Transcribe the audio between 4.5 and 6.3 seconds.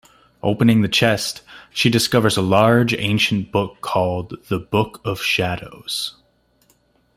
"Book of Shadows".